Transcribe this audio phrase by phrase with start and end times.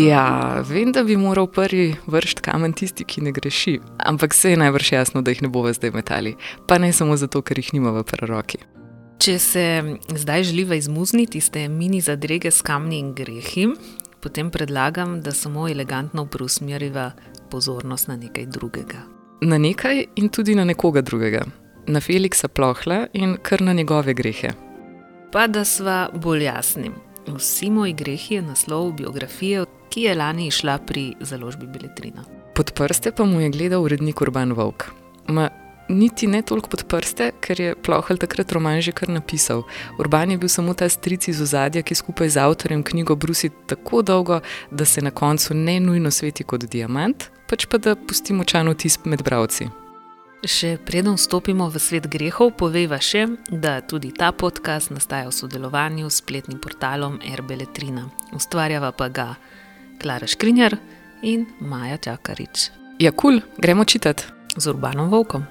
[0.00, 4.56] Ja, vem, da bi moral prvi vršiti kamen tisti, ki ne greši, ampak se je
[4.56, 6.36] najbrž jasno, da jih ne bomo zdaj metali.
[6.66, 8.62] Pa ne samo zato, ker jih nima v preroki.
[9.20, 9.64] Če se
[10.16, 13.66] zdaj želiva izmuzniti iz te mini zadrege s kamni in grehi,
[14.20, 17.10] potem predlagam, da samo elegantno preusmeriva
[17.50, 19.04] pozornost na nekaj drugega.
[19.42, 21.44] Na nekaj in tudi na nekoga drugega.
[21.86, 24.54] Na Feliksa Plohla in kar na njegove grehe.
[25.32, 26.90] Pa da sva bolj jasni.
[27.36, 32.24] Vsi moji grehi je naslov biografije, ki je lani išla pri založbi Beletrina.
[32.54, 34.84] Pod prste pa mu je gledal urednik Urban Vovk.
[35.28, 35.48] Ma,
[35.88, 39.62] niti ne toliko pod prste, ker je Plohel takrat roman že kar napisal.
[39.98, 44.02] Urban je bil samo ta stric iz ozadja, ki skupaj z avtorjem knjigo brusi tako
[44.02, 44.40] dolgo,
[44.70, 48.98] da se na koncu ne nujno sveti kot diamant, pač pa da pusti močan vtis
[49.04, 49.68] med bravci.
[50.40, 56.08] Še preden vstopimo v svet grehov, poveva še, da tudi ta podcast nastaja v sodelovanju
[56.08, 58.06] s spletnim portalom Erbeletrina.
[58.32, 59.28] Ustvarjava pa ga
[60.00, 60.78] Klara Škrinjar
[61.20, 62.72] in Maja Čakarič.
[62.96, 64.24] Ja, kul, cool, gremo čitati.
[64.56, 65.44] Z urbanom volkom.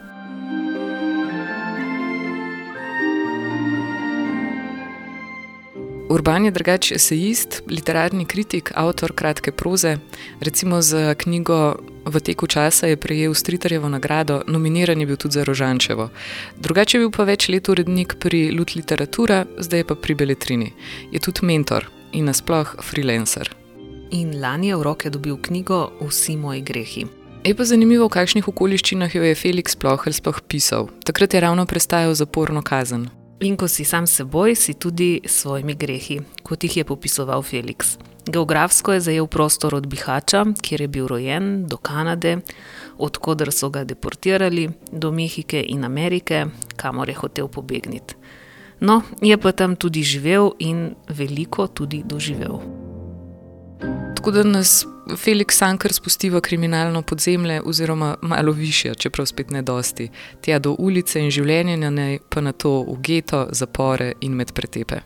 [6.10, 10.00] Urban je drugačen esejist, literarni kritik, avtor kratke proze.
[10.42, 15.44] Recimo za knjigo V teku časa je prejel Stritarjevo nagrado, nominiran je bil tudi za
[15.44, 16.10] Rožančevo.
[16.58, 20.74] Drugače je bil pa več let urednik pri Lut Literatura, zdaj pa pri Beletrini.
[21.12, 23.52] Je tudi mentor in nasploh freelancer.
[24.12, 27.06] In lani je v roke dobil knjigo Vsi moji grehi.
[27.44, 30.90] Je pa zanimivo, v kakšnih okoliščinah jo je Felix Plohel sploh pisal.
[31.08, 33.08] Takrat je ravno prestajal zaporno kazen.
[33.40, 37.96] In ko si sam seboj, si tudi s svojimi grehi, kot jih je popisoval Felix.
[38.30, 42.38] Geografsko je zajel prostor od Bihača, kjer je bil rojen, do Kanade,
[42.98, 48.16] odkuder so ga deportirali, do Mehike in Amerike, kamor je hotel pobegniti.
[48.80, 52.60] No, je pa tam tudi živel in veliko tudi doživel.
[54.16, 54.86] Tako da nas
[55.18, 60.10] Felix Sanker spusti v kriminalno podzemlje, oziroma malo više, čeprav spet ne dosti,
[60.42, 64.54] tja do ulice in življenja na njej, pa na to v geto, zapore in med
[64.54, 65.02] pretepe.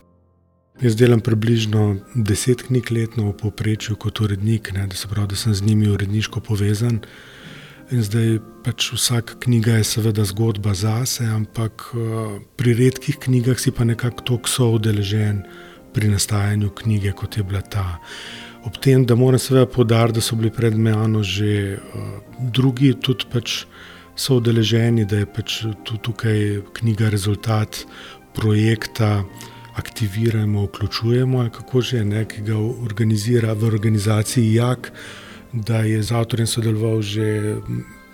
[0.81, 5.35] Jaz delam približno deset knjig letno v povprečju kot urednik, ne, da se pravi, da
[5.35, 6.97] sem z njimi uredniško povezan.
[7.93, 13.71] In zdaj pač vsaka knjiga je seveda zgodba zase, ampak uh, pri redkih knjigah si
[13.71, 15.43] pa nekako tako soudeležen
[15.93, 17.99] pri nastajanju knjige, kot je bila ta.
[18.65, 22.17] Ob tem, da moram seveda podariti, da so bili pred menoj že uh,
[22.49, 23.65] drugi, tudi pač
[24.15, 27.85] so udeleženi, da je pač tukaj knjiga rezultat
[28.33, 29.19] projekta
[29.75, 34.91] aktiviramo, vključujemo, kako že ne, ki ga organizira v organizaciji JAK,
[35.53, 37.55] da je z avtorjem sodeloval že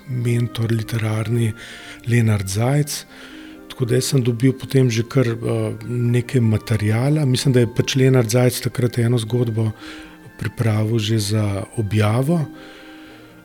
[0.09, 1.53] mentor literarni
[2.07, 3.05] Leonard Zajc.
[3.69, 7.25] Tako da sem dobil potem že kar uh, nekaj materijala.
[7.25, 9.71] Mislim, da je pač Leonard Zajc takrat eno zgodbo
[10.39, 12.45] pripravil že za objavo.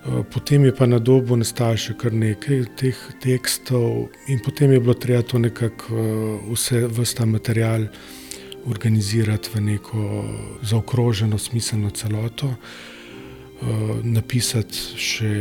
[0.05, 4.81] Eh, potem je pa na dobu nastalo še kar nekaj teh tekstov, in potem je
[4.81, 7.87] bilo treba to nekako eh, vse, vse ta material
[8.69, 10.25] organizirati v neko
[10.61, 13.65] zaokroženo, smiselno celoto, eh,
[14.05, 15.33] napisati še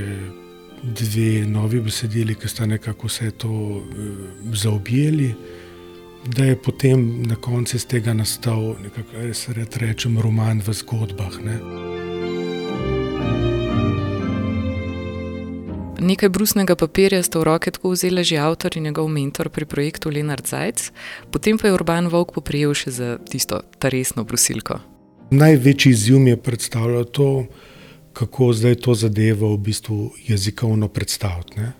[0.84, 3.84] dve novi besedili, ki sta nekako vse to
[4.52, 5.34] zaobjeli.
[6.24, 11.40] Da je potem na koncu iz tega nastal, kako se reče, roman v zgodbah.
[11.44, 12.03] Ne.
[16.04, 20.10] Nekaj brusnega papirja sta v roke tako vzela že avtor in njegov mentor pri projektu
[20.12, 20.92] Leonard Zajc,
[21.32, 24.80] potem pa je Urban Vok poprijel še za tisto ta resno brusilko.
[25.32, 27.46] Največji izziv je predstavljalo to,
[28.14, 31.60] kako zdaj to zadevo v bistvu jezikovno predstaviti.
[31.60, 31.72] Ne?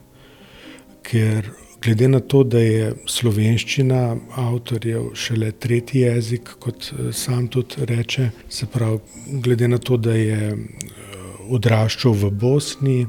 [1.04, 1.52] Ker
[1.84, 8.30] glede na to, da je slovenščina avtorjev šele tretji jezik, kot eh, sam tudi reče,
[8.50, 9.00] se pravi,
[9.44, 10.58] glede na to, da je eh,
[11.52, 13.00] odraščal v Bosni,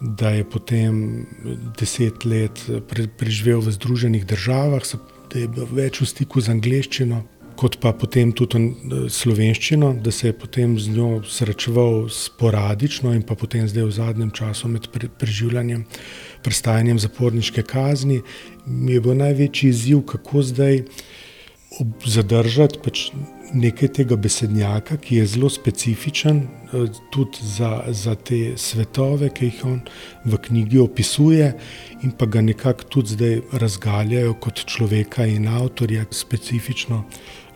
[0.00, 1.26] da je potem
[1.78, 2.64] deset let
[3.18, 4.82] preživel v Združenih državah,
[5.32, 7.20] da je bil več v stiku z angliščino,
[7.60, 8.72] kot pa potem tudi
[9.12, 14.30] slovenščino, da se je potem z njo srečeval sporadično in pa potem zdaj v zadnjem
[14.32, 14.88] času med
[15.20, 15.84] preživljanjem,
[16.42, 18.22] prestajanjem zaporniške kazni,
[18.64, 20.84] mi je bil največji izziv, kako zdaj
[22.06, 23.10] zadržati pač
[23.54, 29.64] nekaj tega besednjaka, ki je zelo specifičen eh, tudi za, za te svetove, ki jih
[29.64, 29.80] on
[30.24, 31.52] v knjigi opisuje,
[32.02, 37.04] in pa ga nekako tudi zdaj razgaljajo kot človeka in avtorja, specifično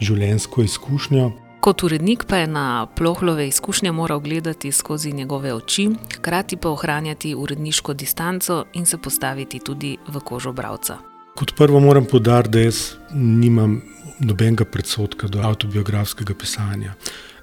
[0.01, 1.31] življenjsko izkušnjo.
[1.65, 7.35] Kot urednik pa je na plohlove izkušnje moral gledati skozi njegove oči, hkrati pa ohranjati
[7.35, 10.99] uredniško distanco in se postaviti tudi v kožo bralca.
[11.35, 12.77] Kot prvo moram podariti, da jaz
[13.15, 13.81] nimam
[14.19, 16.95] nobenega predsotka do avtobiografskega pisanja.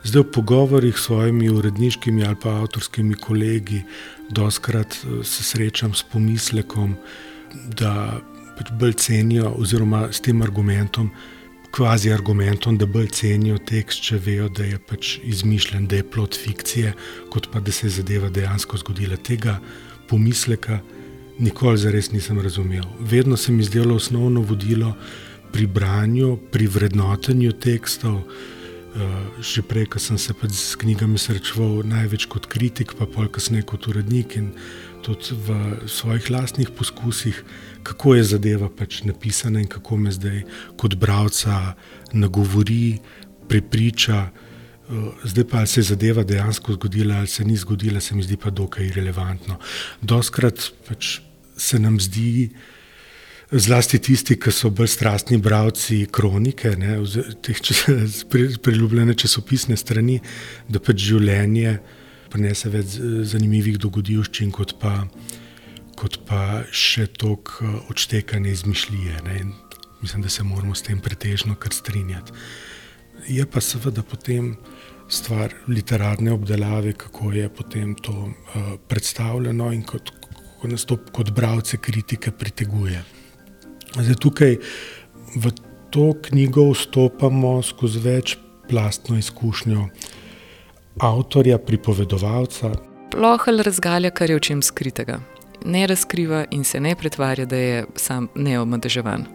[0.04, 3.84] Zdaj v pogovorih s svojimi uredniškimi ali pa avtorskimi kolegi,
[4.30, 6.96] doskrat eh, se srečam s pomislekom,
[7.78, 8.22] da
[8.58, 11.12] pač bolj cenijo, oziroma s tem argumentom,
[11.72, 16.38] kvazi argumentom, da bolj cenijo tekst, če vejo, da je pač izmišljen, da je plot
[16.38, 16.94] fikcije,
[17.32, 19.18] kot pa da se je zadeva dejansko zgodila.
[19.18, 19.60] Tega
[20.10, 20.80] pomisleka
[21.40, 22.84] nikoli zares nisem razumel.
[23.00, 24.96] Vedno se mi zdelo osnovno vodilo
[25.52, 28.24] pri branju, pri vrednotenju tekstov.
[28.92, 33.32] Uh, že prej, ko sem se pač s knjigami srečeval, največ kot kritik, pa pol
[33.32, 34.52] kasneje kot urednik in
[35.00, 37.40] tudi v svojih lastnih poskusih,
[37.88, 40.44] kako je zadeva pač napisana in kako me zdaj
[40.76, 41.80] kot bralca
[42.12, 43.00] nagovori,
[43.48, 44.28] prepriča.
[44.92, 48.36] Uh, zdaj pa se je zadeva dejansko zgodila ali se ni zgodila, se mi zdi
[48.36, 49.56] pa dokaj irrelevantno.
[50.04, 51.22] Doskrat pač
[51.56, 52.52] se nam zdi,
[53.52, 56.98] zlasti tisti, ki so bolj strastni bralci kronike, ne,
[57.44, 57.60] teh
[58.64, 60.20] priljubljene časopisne strani,
[60.72, 61.80] da pač življenje
[62.32, 62.96] prinese več
[63.28, 65.02] zanimivih dogodivščin, kot pa,
[66.00, 67.58] kot pa še tok
[67.92, 69.24] odštekanja izmišljije.
[69.28, 69.44] Ne,
[70.02, 72.32] mislim, da se moramo s tem pretežno kar strinjati.
[73.28, 74.56] Je pa seveda potem
[75.12, 81.34] stvar literarne obdelave, kako je potem to uh, predstavljeno in kot, kako nas to kot
[81.36, 83.04] bralce kritike priteguje.
[83.96, 84.58] Zdaj, tukaj
[85.36, 85.52] v
[85.90, 89.88] to knjigo vstopamo skozi večplastno izkušnjo
[91.00, 92.72] avtorja, pripovedovalca.
[93.12, 95.20] Plohelj razgalja, kar je v čem skritega.
[95.66, 99.26] Ne razkriva in se ne pretvarja, da je sam neomadeževan.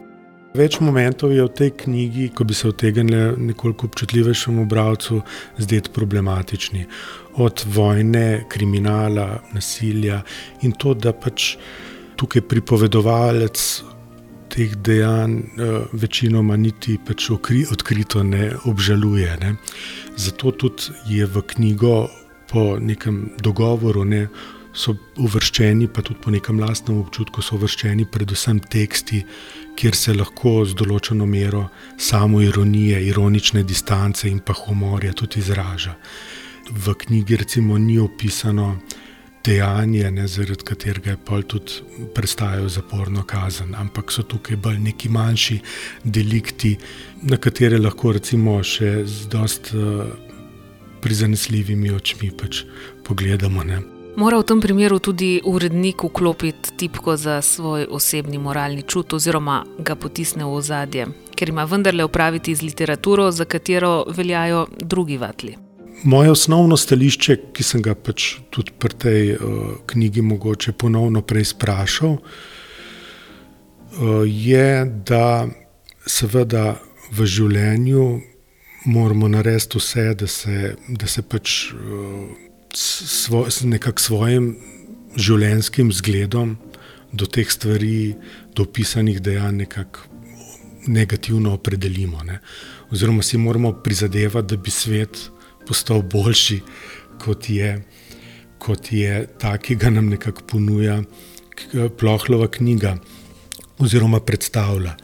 [0.56, 5.20] Več momentov je v tej knjigi, ko bi se otegnili nekoliko občutljivejšemu bralcu,
[5.58, 6.86] zdeti problematični.
[7.44, 10.22] Od vojne, kriminala, nasilja
[10.64, 11.58] in to, da pač
[12.16, 13.60] tukaj pripovedovalec
[14.48, 19.36] teh dejanj uh, večinoma niti pač okri, odkrito ne obžaluje.
[19.40, 19.54] Ne.
[20.16, 22.08] Zato tudi je v knjigo
[22.50, 24.04] po nekem dogovoru.
[24.04, 24.28] Ne,
[24.76, 24.92] So
[25.24, 29.22] uvrščeni, pa tudi po nekem lastnem občutku, so uvrščeni predvsem teksti,
[29.72, 31.62] kjer se lahko z določeno mero
[31.96, 35.96] samo ironije, ironične distance in pa humorja tudi izraža.
[36.68, 38.74] V knjigi recimo ni opisano
[39.46, 41.80] dejanje, ne, zaradi katerega je pol tudi
[42.14, 45.58] prestajajo zaporno kazen, ampak so tukaj bolj neki manjši
[46.04, 46.76] delikti,
[47.22, 50.06] na katere lahko recimo še z dost uh,
[51.02, 52.64] prizanesljivimi očmi pač
[53.06, 53.64] pogledamo.
[53.64, 53.82] Ne.
[54.16, 59.94] Mora v tem primeru tudi urednik vklopiti tipko za svoj osebni moralni čut, oziroma ga
[59.94, 61.06] potisne v ozadje,
[61.36, 65.65] ker ima vendarle opraviti z literaturo, za katero veljajo drugi vatli.
[66.04, 69.40] Moje osnovno stališče, ki sem ga pač tudi pri tej uh,
[69.86, 72.22] knjigi mogoče ponovno preizprašal, uh,
[74.26, 75.46] je, da
[76.06, 76.76] seveda
[77.12, 78.20] v življenju
[78.86, 81.72] moramo narediti vse, da se, da se pač.
[81.72, 82.46] Uh,
[82.76, 84.50] svo, nekako svojim
[85.16, 86.56] življenjskim zgledom
[87.16, 88.16] do teh stvari,
[88.54, 90.04] do opisanih dejanj, nekako
[90.86, 92.22] negativno opredelimo.
[92.26, 92.40] Ne.
[92.92, 95.30] Oziroma, si moramo prizadevati, da bi svet
[95.66, 96.60] postal boljši,
[97.22, 97.72] kot je,
[98.58, 101.02] kot je ta, ki ga nam nekako ponuja
[101.98, 102.98] Plohlova knjiga,
[103.80, 104.96] oziroma predstavlja.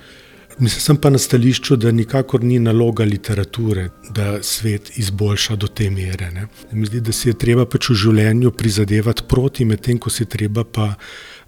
[0.58, 5.88] Mislim, sem pa na stališču, da nikakor ni naloga literature, da svet izboljša do te
[5.90, 6.30] mere.
[6.30, 6.46] Ne.
[6.72, 10.64] Mi zdi, da si je treba pač v življenju prizadevati proti, medtem ko si treba
[10.64, 10.92] pa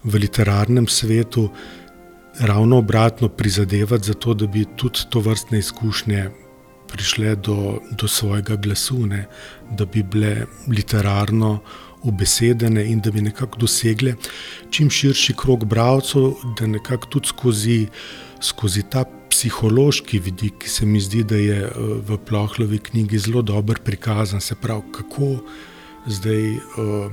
[0.03, 1.49] v literarnem svetu
[2.39, 6.25] ravno obratno prizadevati za to, da bi tudi to vrstne izkušnje
[6.95, 9.25] prišle do, do svojega glasu, ne.
[9.71, 11.59] da bi bile literarno
[12.05, 14.15] ubesedene in da bi nekako dosegle
[14.69, 17.79] čim širši krog bralcev, da nekako tudi skozi
[18.41, 21.59] skozi ta psihološki vidik, ki se mi zdi, da je
[22.07, 25.35] v Plohlovi knjigi zelo dobro prikazan, se pravi, kako
[26.07, 27.11] zdaj uh,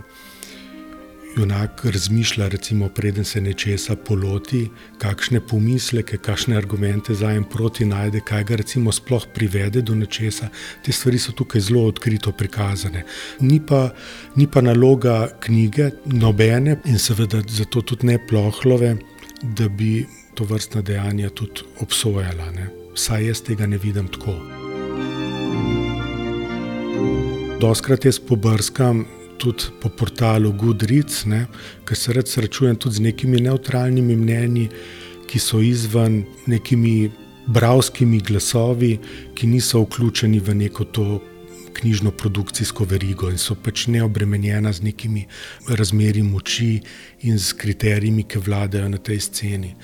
[1.37, 8.21] junak razmišlja, recimo, preden se nečesa poloti, kakšne pomisleke, kakšne argumente za in proti najde,
[8.21, 10.49] kaj ga recimo sploh privede do nečesa.
[10.85, 13.05] Te stvari so tukaj zelo odkrito prikazane.
[13.41, 13.91] Ni pa,
[14.37, 18.97] ni pa naloga knjige, nobene in seveda zato tudi ne Plohlove,
[19.43, 22.51] da bi to vrstna dejanja tudi obsojala.
[22.51, 22.69] Ne?
[22.95, 24.37] Vsaj jaz tega ne vidim tako.
[27.61, 29.05] Doskrat jaz pobrskam
[29.43, 31.25] tudi po portalu Goodreads,
[31.85, 34.69] ker se rad srečujem tudi z nekimi neutralnimi mnenji,
[35.27, 37.11] ki so izven nekimi
[37.47, 38.99] bravskimi glasovi,
[39.35, 41.07] ki niso vključeni v neko to
[41.73, 45.25] knjižno produkcijsko verigo in so pač neobremenjena z nekimi
[45.69, 46.81] razmeri moči
[47.27, 49.75] in z kriterijami, ki vladajo na tej sceni.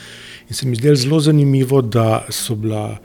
[0.48, 3.00] In se mi zdelo zelo zanimivo, da so bila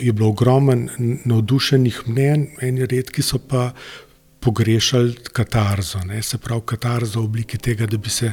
[0.00, 0.88] je bilo ogromno
[1.24, 3.70] navdušenih mnen, eni redki so pa
[4.40, 6.22] pogrešali katarzo, ne?
[6.22, 8.32] se pravi katarzo v obliki tega, da bi se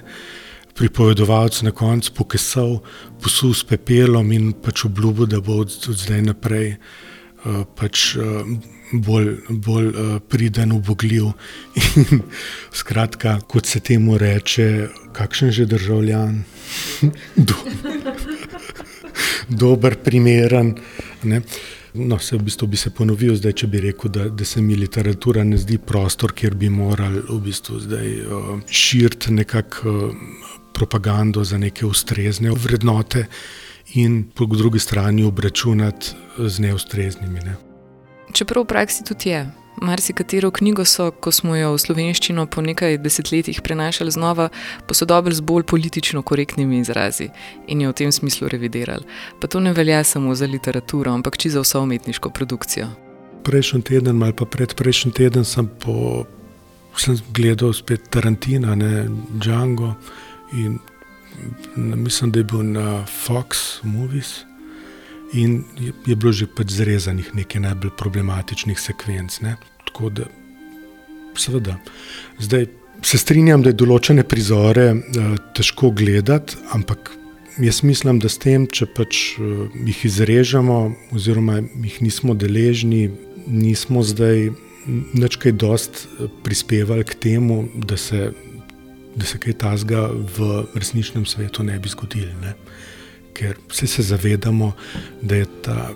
[0.77, 2.79] pripovedovalec na koncu pokesal,
[3.21, 8.45] posul s pepelom in pač obljubil, da bo od, od zdaj naprej uh, pač, uh,
[8.93, 11.31] bolj, bolj uh, priden, ubogljiv.
[11.97, 12.21] In,
[12.73, 14.87] skratka, kot se temu reče,
[15.17, 16.43] kakšen že državljan,
[17.47, 17.55] Do,
[19.61, 20.75] dober, primeren.
[21.23, 21.41] Ne?
[21.97, 24.75] No, se v bistvu bi se ponovil, zdaj, če bi rekel, da, da se mi
[24.75, 30.25] literatura ne zdi prostor, kjer bi morali v bistvu zdaj uh, širiti nekako uh,
[30.73, 33.25] propagando za neke ustrezne vrednote
[33.97, 37.39] in po drugi strani obračunati z neustreznimi.
[37.39, 37.55] Ne.
[38.33, 39.66] Čeprav v praksi tudi je.
[39.81, 44.49] Marsikatero knjigo so, ko smo jo v slovenščino po nekaj desetletjih prenašali znova,
[44.87, 47.29] posodobili z bolj politično korektnimi izrazi
[47.67, 49.05] in jo v tem smislu revidirali.
[49.39, 52.87] Pa to ne velja samo za literaturo, ampak či za vso umetniško produkcijo.
[53.43, 56.25] Prejšnji teden ali pa predprejšnji teden sem, po,
[56.97, 59.93] sem gledal spet Tarantina, ne Django.
[60.53, 60.79] In
[61.75, 64.46] mislim, da je bil na Fox Movies.
[65.33, 65.63] In
[66.05, 69.41] je bilo že pač zrezanih nekaj najbolj problematičnih sekvenc.
[69.43, 69.57] Ne?
[69.87, 70.27] Tako da,
[71.35, 71.77] seveda,
[72.39, 72.67] zdaj
[73.03, 77.11] se strinjam, da je določene prizore uh, težko gledati, ampak
[77.61, 80.79] jaz mislim, da s tem, če pač uh, jih izrežemo,
[81.13, 83.11] oziroma jih nismo deležni,
[83.47, 84.49] nismo zdaj
[84.87, 88.31] nič kaj dost eh, prispevali k temu, da se
[89.17, 92.53] da se kaj tasga v resničnem svetu ne bi zgodilo.
[93.37, 94.71] Ker vsi se zavedamo,
[95.21, 95.91] da je ta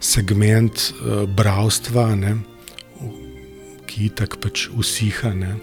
[0.00, 2.34] segment uh, bravstva, ne,
[3.88, 5.32] ki tako pač usiha.
[5.34, 5.54] Ne,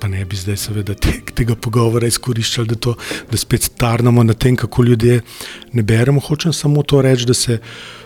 [0.00, 2.94] pa ne bi zdaj, seveda, te, tega pogovora izkoriščali, da, to,
[3.30, 5.20] da spet tarnamo na tem, kako ljudje
[5.72, 6.20] ne beremo.
[6.20, 7.58] Hočem samo to reči, da se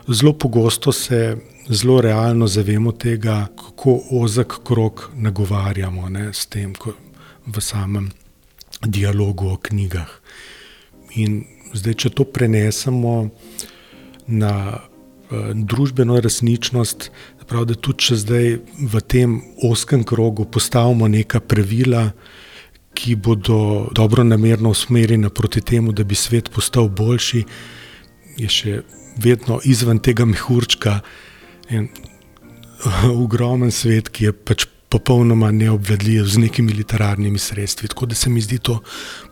[0.08, 1.36] zelo pogosto se.
[1.68, 6.94] Zelo realno zavemo tega, kako ozek krok nagovarjamo ne, s tem, ko
[7.44, 8.06] v samem
[8.80, 10.08] dialogu o knjigah.
[11.20, 11.42] In
[11.74, 13.30] zdaj, če to prenesemo
[14.26, 17.10] na uh, družbeno resničnost,
[17.48, 18.48] pravi, da tudi če zdaj
[18.92, 22.10] v tem oskem krogu postavimo neka pravila,
[22.98, 27.44] ki bodo dobro namerno usmerjena proti temu, da bi svet postal boljši,
[28.38, 28.80] je še
[29.22, 31.00] vedno izven tega mehurčka.
[31.70, 31.88] In,
[33.24, 37.88] Ogromen svet, ki je pač popolnoma neobvladljiv z nekimi literarnimi sredstvi.
[37.88, 38.80] Tako da se mi zdi to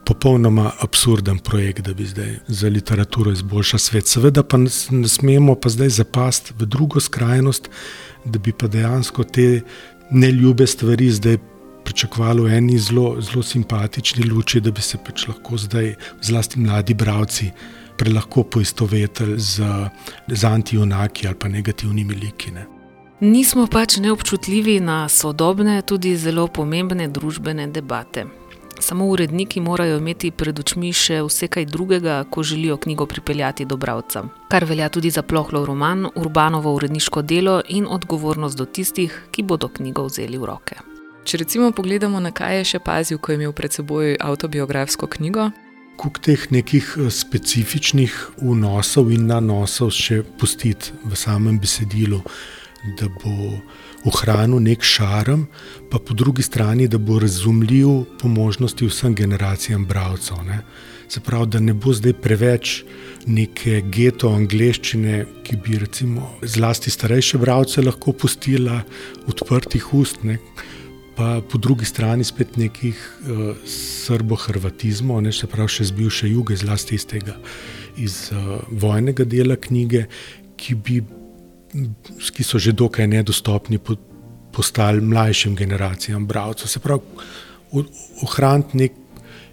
[0.05, 4.07] popolnoma absurden projekt, da bi zdaj za literaturo izboljšal svet.
[4.07, 4.57] Seveda pa
[4.91, 7.71] ne smemo pa zdaj zapasti v drugo skrajnost,
[8.25, 9.61] da bi pa dejansko te
[10.11, 11.39] neljube stvari zdaj.
[11.87, 16.95] Pričakovali v eni zelo, zelo simpatični luči, da bi se pač lahko zdaj, zlasti mladi
[16.95, 17.53] bralci,
[17.97, 19.63] prelahko poistovetili z,
[20.27, 22.76] z antijunaki ali pa negativnimi likine.
[23.21, 28.27] Nismo pač neobčutljivi na sodobne, tudi zelo pomembne družbene debate.
[28.81, 33.79] Samo uredniki morajo imeti pred očmi še vse kaj drugega, ko želijo knjigo pripeljati do
[33.81, 34.27] bralca.
[34.53, 39.73] Kar velja tudi za plohlov roman, urbanovo uredniško delo in odgovornost do tistih, ki bodo
[39.73, 40.77] knjigo vzeli v roke.
[41.25, 45.49] Če recimo pogledamo, na kaj je še pazil, ko je imel pred seboj autobiografsko knjigo.
[45.97, 52.21] Kuk teh nekih eh, specifičnih vnosov in nanosov še pustiti v samem besedilu
[52.85, 53.59] da bo
[54.05, 55.47] ohranil nek šarm,
[55.91, 57.89] pa po drugi strani, da bo razumljiv
[58.21, 60.45] po možnosti vsem generacijam bralcev.
[60.47, 60.61] Ne.
[61.09, 62.83] Se pravi, da ne bo zdaj preveč
[63.27, 68.83] neke geto angleščine, ki bi recimo zlasti starejše bralce lahko pustila
[69.27, 70.23] odprtih ust.
[70.23, 70.39] Ne.
[71.17, 76.59] Pa po drugi strani spet nekih uh, srbo-hrvatizmov, ne se pravi, še z bivše juge,
[76.61, 77.39] zlasti iz tega
[77.97, 80.05] iz, uh, vojnega dela knjige,
[80.61, 81.01] ki bi
[82.33, 83.79] ki so že dokaj nedostopni,
[84.53, 86.69] postali mlajšim generacijam bralcev.
[86.69, 87.03] Se pravi,
[88.25, 88.93] ohraniti nek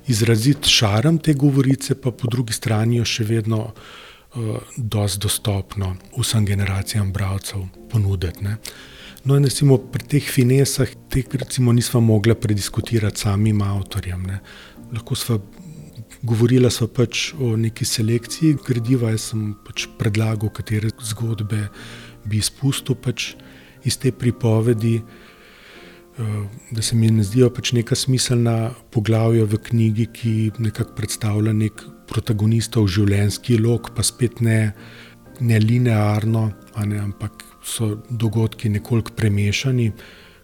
[0.08, 6.46] izrazit šarm te govorice, pa po drugi strani jo še vedno uh, dosti dostopno vsem
[6.46, 8.44] generacijam bralcev ponuditi.
[8.44, 8.58] Ne.
[9.24, 14.24] No, in recimo pri teh finesah, teh recimo nismo mogli prediskutirati samim avtorjem.
[14.28, 14.40] Ne.
[14.92, 15.40] Lahko smo
[16.24, 21.68] govorili pač o neki selekciji gradiva, jaz sem pač predlagal, katere zgodbe
[22.26, 23.34] bi izpustil pač
[23.84, 26.22] iz te pripovedi, eh,
[26.72, 31.84] da se mi ne zdijo pač neka smiselna poglavja v knjigi, ki nekako predstavlja nek
[32.08, 34.74] protagonistov življenjski lok, pa spet ne,
[35.40, 36.52] ne linearno,
[36.86, 39.92] ne, ampak so dogodki nekoliko premešani,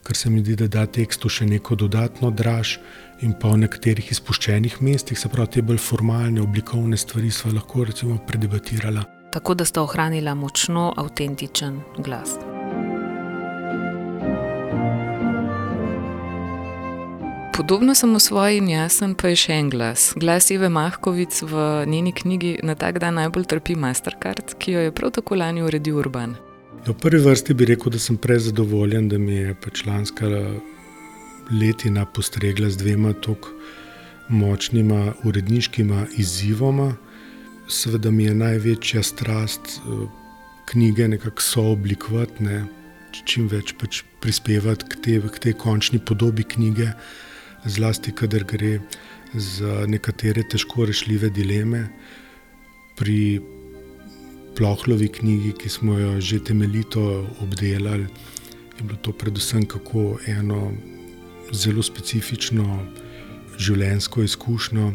[0.03, 2.79] kar se mi zdi, da da tekstu še neko dodatno draž.
[3.21, 7.83] In pa v nekaterih izpuščenih mestih, se pravi, te bolj formalne, oblikovne stvari, smo lahko
[7.83, 12.29] recimo predebatirali tako da sta ohranila močno avtentičen glas.
[17.57, 20.13] Podobno samo svoj in jasen, pa je še en glas.
[20.15, 24.93] Glas Eve Mahkovic v njeni knjigi Na tak dan najbolj trpi Mastercard, ki jo je
[24.95, 26.37] prav tako lani uredil Urban.
[26.85, 30.31] Ja, v prvi vrsti bi rekel, da sem prezadovoljen, da mi je pač lanska
[31.51, 33.51] letina postregla z dvema tako
[34.29, 36.93] močnima uredniškima izzivoma.
[37.69, 40.07] Seveda mi je največja strast eh,
[40.65, 42.63] knjige nekako sooblikovati, ne,
[43.25, 46.91] čim več pač prispevati k tej, k tej končni podobi knjige
[47.65, 48.79] zlasti, kadar gre
[49.33, 51.87] za nekatere težko rešljive dileme.
[52.97, 53.39] Pri
[54.57, 57.01] Plohlovi knjigi, ki smo jo že temeljito
[57.39, 58.09] obdelali,
[58.77, 60.71] je bilo to predvsem kako eno
[61.53, 62.65] zelo specifično
[63.59, 64.91] življenjsko izkušnjo.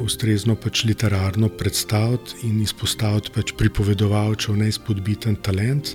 [0.00, 5.94] Ustrezno pač literarno predstaviti in izpostaviti pač pripovedovalčev neizpodbiten talent.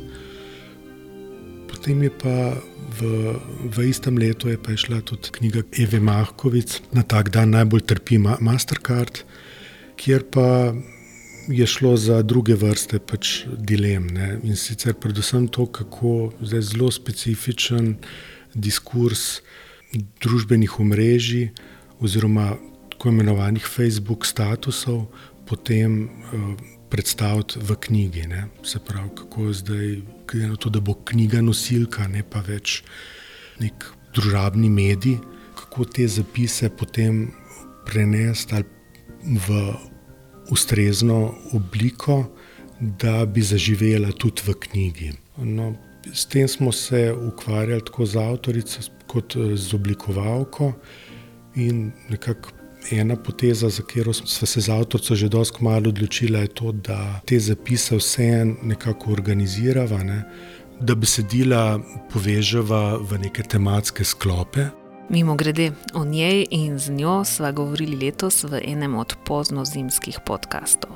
[1.70, 2.38] Potem je pa
[3.00, 3.36] v,
[3.72, 8.18] v istem letu je pa šla tudi knjiga Eve Mahkovic na tak dan najbolj trpi
[8.20, 9.24] Mastercard,
[9.96, 10.74] kjer pa
[11.48, 14.10] je šlo za druge vrste pač dilem.
[14.14, 14.40] Ne?
[14.44, 17.96] In sicer predvsem to, kako zelo specifičen
[18.54, 19.42] diskurs
[20.22, 21.50] družbenih omrežij
[22.00, 22.56] oziroma
[23.02, 25.08] tako imenovanih Facebook statusov
[25.50, 26.54] potem uh,
[26.90, 28.28] predstaviti v knjigi.
[28.30, 28.44] Ne?
[28.64, 29.88] Se pravi, kako je zdaj,
[30.30, 32.84] glede na to, da bo knjiga nosilka, ne pa več
[33.58, 35.18] nek družabni medij,
[35.58, 37.34] kako te zapise potem
[37.90, 38.62] prenesti
[39.50, 39.58] v
[40.54, 42.28] ustrezno obliko,
[42.80, 45.12] da bi zaživela tudi v knjigi.
[45.42, 45.74] No,
[46.14, 50.74] s tem smo se ukvarjali tako z avtorico, kot z oblikovalko
[51.58, 52.61] in nekako
[52.92, 57.22] ena poteza, za katero smo se z avtorico že dosti malo odločili, je to, da
[57.26, 60.24] te zapise vseeno nekako organiziramo, ne?
[60.80, 61.80] da besedila
[62.14, 64.66] povežemo v neke tematske sklope.
[65.10, 70.92] Mimo grede, o njej in z njo sva govorili letos v enem od pozno-zimskih podkastov.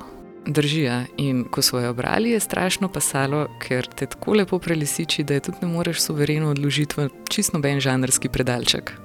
[0.47, 1.03] Držijo.
[1.17, 5.39] In ko smo jo brali, je strašno pasalo, ker te tako lepo prelisiči, da je
[5.39, 9.04] tudi ne moreš suvereno odložiti v čisto noben žanrski predalček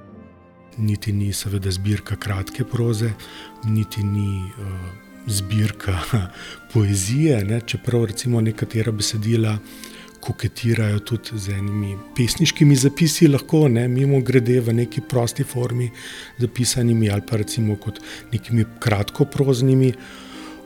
[0.80, 3.12] niti ni seveda zbirka kratke proze,
[3.64, 4.66] niti ni uh,
[5.26, 5.98] zbirka
[6.72, 7.60] poezije, ne?
[7.66, 9.58] čeprav recimo nekatera besedila
[10.20, 15.90] koketirajo tudi z enimi pesniškimi zapisi, lahko ne, mimo grede v neki prosti formi
[16.38, 18.00] zapisanimi ali pa recimo kot
[18.32, 19.92] nekimi kratkoproznimi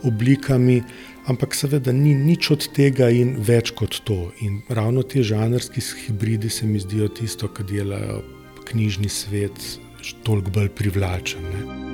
[0.03, 0.83] oblikami.
[1.27, 4.29] Ampak seveda ni nič od tega in več kot to.
[4.45, 8.21] In ravno ti žanrski hibridi se mi zdijo tisto, kar delajo
[8.69, 9.79] knjižni svet
[10.23, 11.43] toliko bolj privlačen.
[11.43, 11.85] Ne?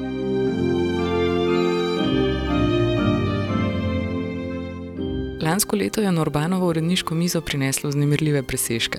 [5.41, 8.99] Lansko leto je Norbanovo uredniško mizo prineslo znemirljive presežke,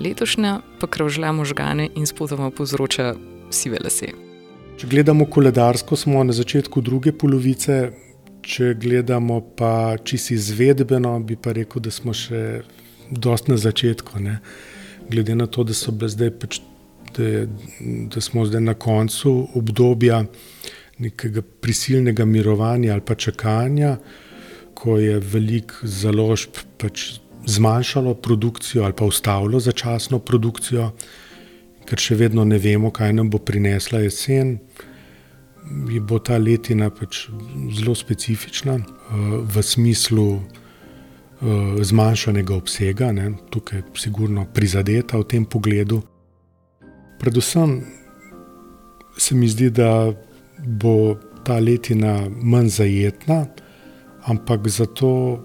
[0.00, 3.14] letošnja pa kravžlja možgane in spodoma povzroča
[3.50, 4.08] sive lase.
[4.80, 7.92] Če gledamo koledarsko, smo na začetku druge polovice,
[8.42, 12.62] če gledamo pa čisto izvedbeno, bi pa rekel, da smo še
[13.10, 14.18] dosti na začetku.
[14.20, 14.38] Ne?
[15.10, 16.62] Glede na to, da so bile zdaj pač
[17.16, 17.48] da, je,
[18.14, 20.24] da smo zdaj na koncu obdobja
[20.98, 23.96] nekega prisilnega mirovanja ali pa čakanja,
[24.74, 27.12] ko je velik založb pač
[27.46, 30.90] zmanjšalo produkcijo ali pa ustavilo začasno produkcijo,
[31.86, 34.58] ker še vedno ne vemo, kaj nam bo prinesla jesen.
[35.90, 37.26] Je bo ta letina pač
[37.78, 38.78] zelo specifična
[39.46, 40.26] v smislu
[41.82, 46.02] zmanjšanega obsega, ne, tukaj je sigurno prizadeta v tem pogledu.
[47.22, 47.84] Predvsem
[49.18, 50.12] se mi zdi, da
[50.58, 53.44] bo ta letina manj zajetna,
[54.26, 55.38] ampak zato,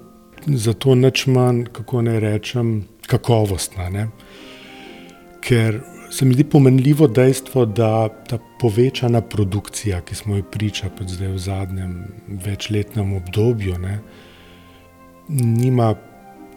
[0.48, 2.72] zato neč manj, kako naj rečem,
[3.06, 3.90] kakovostna.
[3.94, 4.08] Ne?
[5.46, 5.78] Ker
[6.10, 11.38] se mi zdi pomenljivo dejstvo, da ta povečana produkcija, ki smo jo priča zdaj v
[11.38, 11.94] zadnjem
[12.46, 14.00] večletnem obdobju, ne,
[15.30, 15.94] nima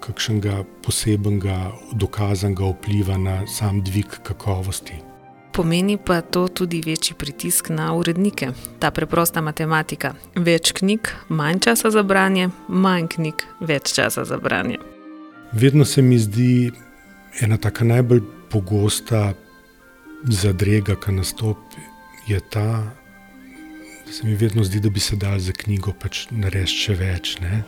[0.01, 5.10] kakšnega posebnega dokazanega vpliva na sam dvig kakovosti.
[5.53, 8.49] Pomeni pa to tudi večji pritisk na urednike.
[8.79, 10.15] Ta preprosta matematika.
[10.37, 14.79] Več knjig, manj časa za branje, manj knjig, več časa za branje.
[15.53, 16.71] Vedno se mi zdi
[17.41, 19.33] ena tako najbolj pogosta
[20.23, 21.83] zadrega, ki nastopi,
[22.27, 22.95] je ta,
[24.07, 27.37] da se mi vedno zdi, da bi se dal za knjigo pač narediti še več.
[27.43, 27.65] Ne?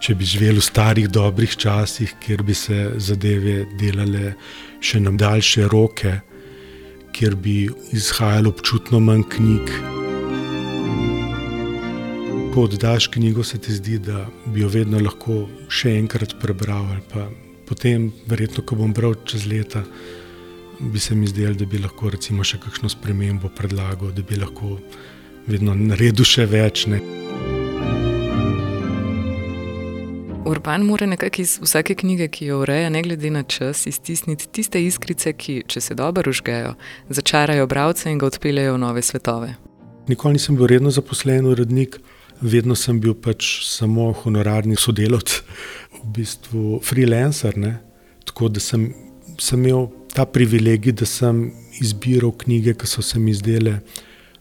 [0.00, 4.34] Če bi živeli v starih, dobrih časih, kjer bi se zadeve delale
[4.80, 6.20] še na daljše roke
[7.12, 9.72] kjer bi izhajalo občutno manj knjig.
[12.54, 16.88] Ko oddaš knjigo, se ti zdi, da bi jo vedno lahko še enkrat prebral.
[17.68, 19.84] Potem, verjetno, ko bom bral čez leta,
[20.80, 24.78] bi se mi zdelo, da bi lahko recimo, še kakšno spremembo predlagal, da bi lahko
[25.46, 26.88] vedno naredil še več.
[26.90, 27.29] Ne.
[30.50, 34.82] Urban mora nekako iz vsake knjige, ki jo ureja, ne glede na čas, iztisniti tiste
[34.82, 36.74] iskrice, ki, če se dobro užgejo,
[37.08, 39.54] začarajo bralce in ga odpeljejo v nove svetove.
[40.08, 42.00] Nikoli nisem bil redno zaposlen urednik
[42.40, 45.40] vedno sem bil pač samo honorarni sodelavec,
[46.00, 47.56] v bistvu freelancer.
[47.60, 47.76] Ne?
[48.28, 48.90] Tako da sem,
[49.38, 53.80] sem imel ta privilegij, da sem izbiral knjige, ki so se mi zdele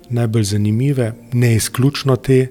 [0.09, 2.47] najbolj zanimive, ne izključno te,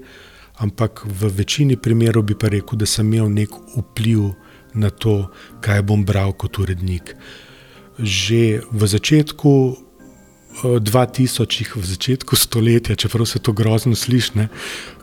[0.58, 4.32] ampak v večini primerov bi pa rekel, da sem imel nek vpliv
[4.74, 7.14] na to, kaj bom bral kot urednik.
[7.98, 9.52] Že v začetku
[10.62, 14.48] 2000-ih, v začetku stoletja, čeprav se to grozno sliši,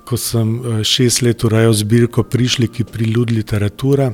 [0.05, 4.11] ko sem eh, šest let urejal zbirko Prišliki pri ljud literatura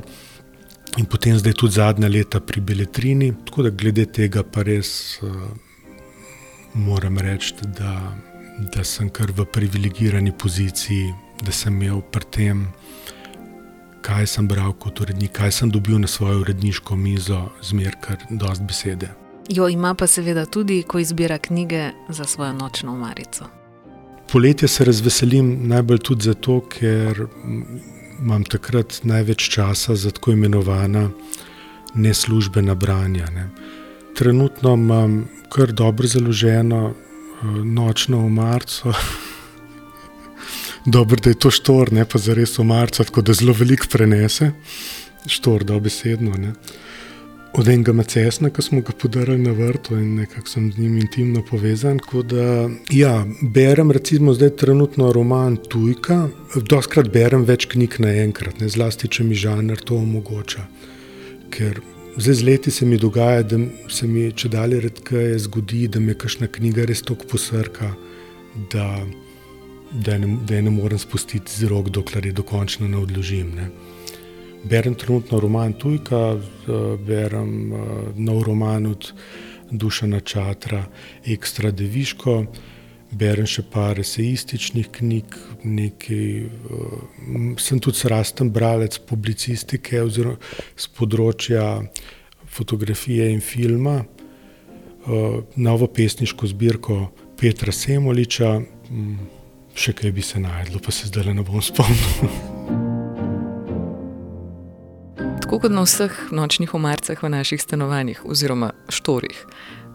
[0.98, 3.32] in potem zdaj tudi zadnja leta pri Beletrini.
[3.44, 5.30] Tako da glede tega pa res uh,
[6.74, 8.12] moram reči, da,
[8.74, 11.12] da sem kar v privilegirani poziciji,
[11.44, 12.66] da sem imel pri tem,
[14.02, 18.62] kaj sem bral kot urednik, kaj sem dobil na svojo uredniško mizo, zmer kar dost
[18.62, 19.10] besede.
[19.48, 23.44] Jo ima pa seveda tudi, ko izbira knjige za svojo nočno umarico.
[24.32, 27.26] Poletje se razveselim najbolj tudi zato, ker
[28.20, 31.10] imam takrat največ časa za tako imenovana
[31.94, 33.26] neslužbena branja.
[33.30, 33.48] Ne.
[34.16, 38.92] Trenutno imam kar dobro založeno eh, nočno umarico.
[40.86, 44.50] Dobro, da je to štor, ne pa za res umarico, tako da zelo veliko prenese,
[45.26, 46.30] štor, dobesedno.
[46.30, 46.72] Uh,
[47.52, 51.42] od enega macesna, ki smo ga podarili na vrtu in nekako sem z njim intimno
[51.50, 51.98] povezan.
[52.24, 59.24] Da, ja, berem recimo zdaj trenutno roman Tujka, doskrat berem več knjig naenkrat, zlasti, če
[59.24, 60.64] mi žanr to omogoča.
[61.52, 61.82] Ker
[62.16, 63.60] zdaj z leti se mi dogaja, da
[63.92, 67.92] se mi če dalje redkeje zgodi, da me kakšna knjiga res tako posrka,
[68.72, 68.88] da,
[69.92, 73.54] da, ne, da ne morem spustiti z rok, dokler je dokončno ne odložim.
[73.56, 73.68] Ne.
[74.64, 76.36] Berem trenutno roman Tujka,
[77.06, 77.72] berem
[78.16, 79.12] nov roman od
[79.70, 80.84] Dušana Čatra,
[81.26, 82.44] Ekstra Deviško,
[83.12, 86.26] berem še par eseističnih knjig, nekaj,
[87.60, 90.38] sem tudi srasten bralec publicistike oziroma
[90.76, 91.66] z področja
[92.52, 94.02] fotografije in filma,
[95.56, 96.98] novo pesniško zbirko
[97.40, 98.54] Petra Semoliča,
[99.74, 102.32] še kaj bi se najdlo, pa se zdaj ne bom spomnil.
[105.52, 109.46] tako kot na vseh nočnih omarcah v naših stanovanjih oziroma štorih.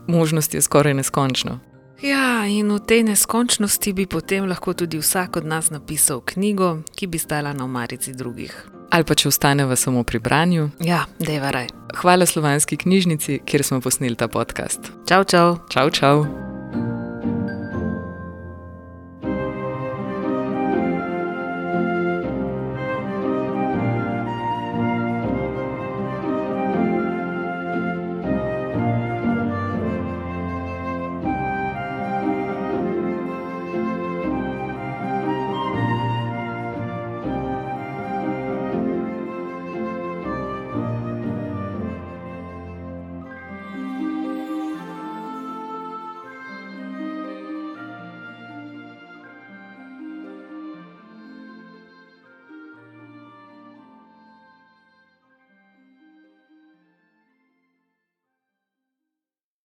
[0.08, 1.60] Možnost je skoraj neskončna.
[2.02, 7.08] Ja, in v tej neskončnosti bi potem lahko tudi vsak od nas napisal knjigo, ki
[7.08, 8.54] bi stala na omarici drugih.
[8.94, 10.70] Ali pa če ostaneva samo pri branju.
[10.78, 11.68] Ja, da je varaj.
[11.98, 14.94] Hvala slovanski knjižnici, kjer smo posneli ta podcast.
[15.10, 15.58] Čau, čau.
[15.74, 16.47] Čau, čau.